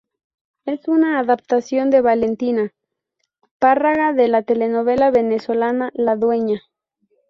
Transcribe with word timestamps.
Es 0.65 0.87
una 0.87 1.19
adaptación 1.19 1.91
de 1.91 2.01
Valentina 2.01 2.73
Párraga 3.59 4.13
de 4.13 4.29
la 4.29 4.41
telenovela 4.41 5.11
venezolana 5.11 5.91
"La 5.93 6.15
dueña". 6.15 6.63